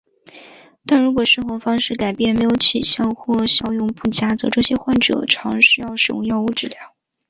[0.83, 6.95] 但如果生活方式改变没有起效或效用不佳则这些患者常需要使用药物治疗。